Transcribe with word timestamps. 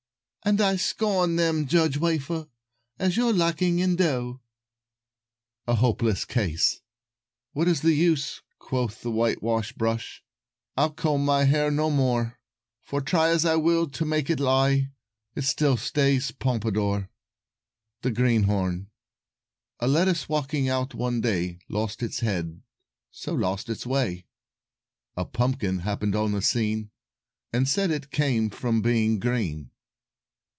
"And 0.43 0.59
I 0.59 0.75
scorn 0.75 1.35
them, 1.35 1.67
Judge 1.67 1.97
Wafer, 1.97 2.47
As 2.97 3.15
you're 3.15 3.31
lacking 3.31 3.77
in 3.77 3.95
dough." 3.95 4.41
[Illustration: 5.67 5.67
The 5.67 5.71
Refusal] 5.71 5.73
A 5.73 5.75
HOPELESS 5.87 6.25
CASE 6.25 6.81
"What 7.53 7.67
is 7.67 7.81
the 7.81 7.93
use?" 7.93 8.41
quoth 8.57 9.01
the 9.03 9.11
Whitewash 9.11 9.73
Brush, 9.73 10.23
"I'll 10.75 10.89
comb 10.93 11.23
my 11.23 11.43
hair 11.43 11.69
no 11.69 11.91
more; 11.91 12.39
For 12.81 13.01
try 13.01 13.29
as 13.29 13.45
I 13.45 13.55
will 13.57 13.87
to 13.91 14.03
make 14.03 14.31
it 14.31 14.39
lie, 14.39 14.89
It 15.35 15.43
still 15.43 15.77
stays 15.77 16.31
pompadour." 16.31 17.07
[Illustration: 17.07 17.09
A 17.13 17.43
Hopeless 17.43 17.67
Case] 17.67 18.01
THE 18.01 18.11
GREENHORN 18.49 18.87
A 19.81 19.87
lettuce 19.87 20.27
walking 20.27 20.67
out 20.67 20.95
one 20.95 21.21
day, 21.21 21.59
Lost 21.69 22.01
his 22.01 22.21
head, 22.21 22.63
so 23.11 23.35
lost 23.35 23.67
his 23.67 23.85
way; 23.85 24.25
A 25.15 25.23
Pumpkin 25.23 25.79
happened 25.81 26.15
on 26.15 26.31
the 26.31 26.41
scene, 26.41 26.89
And 27.53 27.67
said 27.69 27.91
it 27.91 28.09
came 28.09 28.49
from 28.49 28.81
being 28.81 29.19
green. 29.19 29.69